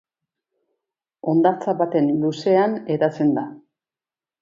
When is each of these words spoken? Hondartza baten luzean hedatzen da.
Hondartza 1.33 1.77
baten 1.83 2.09
luzean 2.25 2.77
hedatzen 2.97 3.35
da. 3.41 3.49